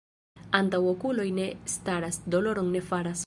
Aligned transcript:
Antaŭ 0.59 0.79
okuloj 0.93 1.27
ne 1.41 1.47
staras, 1.75 2.19
doloron 2.37 2.73
ne 2.77 2.85
faras. 2.91 3.19